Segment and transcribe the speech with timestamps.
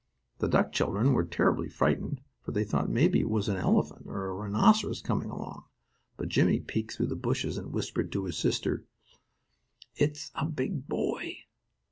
[0.39, 4.25] The duck children were terribly frightened, for they thought maybe it was an elephant or
[4.29, 5.65] a rhinoceros coming along,
[6.17, 8.83] but Jimmie peeked through the bushes and whispered to his sisters:
[9.95, 11.41] "It's a big boy!"